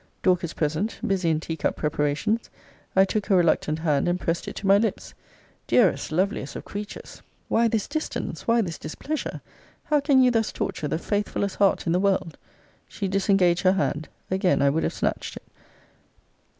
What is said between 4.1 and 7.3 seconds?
pressed it to my lips. Dearest, loveliest of creatures,